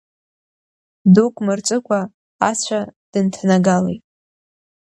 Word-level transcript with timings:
Дук 1.13 1.33
мырҵыкәа 1.45 1.99
ацәа 2.49 2.79
дынҭанагалеит… 3.11 4.03